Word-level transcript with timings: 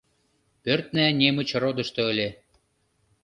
Пӧртна 0.63 1.05
Немычродышто 1.19 2.01
ыле. 2.11 2.27